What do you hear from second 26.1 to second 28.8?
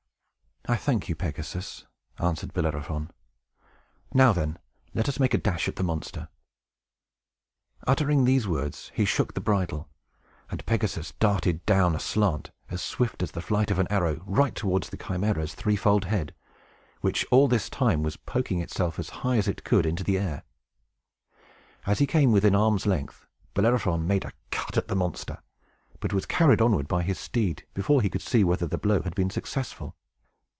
was carried onward by his steed, before he could see whether the